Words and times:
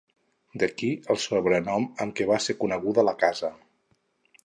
D'aquí 0.63 0.89
el 1.15 1.19
sobrenom 1.25 1.87
amb 2.07 2.19
què 2.21 2.29
va 2.33 2.41
ser 2.49 2.59
coneguda 2.65 3.09
la 3.11 3.19
casa. 3.27 3.57